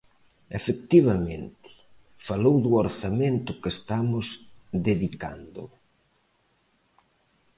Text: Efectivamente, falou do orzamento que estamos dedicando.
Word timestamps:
Efectivamente, 0.59 1.67
falou 2.27 2.55
do 2.65 2.71
orzamento 2.83 3.51
que 3.61 3.69
estamos 3.75 4.25
dedicando. 4.87 5.63